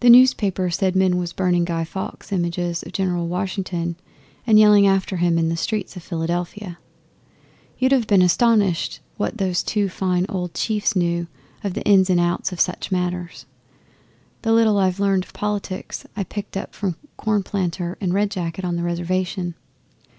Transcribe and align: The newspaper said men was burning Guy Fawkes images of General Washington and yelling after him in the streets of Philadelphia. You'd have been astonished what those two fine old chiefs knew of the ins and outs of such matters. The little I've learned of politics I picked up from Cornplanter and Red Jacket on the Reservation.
The 0.00 0.08
newspaper 0.08 0.70
said 0.70 0.96
men 0.96 1.18
was 1.18 1.34
burning 1.34 1.66
Guy 1.66 1.84
Fawkes 1.84 2.32
images 2.32 2.82
of 2.84 2.94
General 2.94 3.28
Washington 3.28 3.96
and 4.46 4.58
yelling 4.58 4.86
after 4.86 5.18
him 5.18 5.36
in 5.36 5.50
the 5.50 5.58
streets 5.58 5.94
of 5.94 6.02
Philadelphia. 6.02 6.78
You'd 7.78 7.92
have 7.92 8.06
been 8.06 8.22
astonished 8.22 9.00
what 9.18 9.36
those 9.36 9.62
two 9.62 9.90
fine 9.90 10.24
old 10.30 10.54
chiefs 10.54 10.96
knew 10.96 11.26
of 11.62 11.74
the 11.74 11.84
ins 11.84 12.08
and 12.08 12.18
outs 12.18 12.50
of 12.50 12.60
such 12.62 12.90
matters. 12.90 13.44
The 14.40 14.52
little 14.54 14.78
I've 14.78 15.00
learned 15.00 15.24
of 15.24 15.34
politics 15.34 16.06
I 16.16 16.24
picked 16.24 16.56
up 16.56 16.74
from 16.74 16.96
Cornplanter 17.18 17.96
and 18.00 18.14
Red 18.14 18.30
Jacket 18.30 18.64
on 18.64 18.76
the 18.76 18.82
Reservation. 18.82 19.54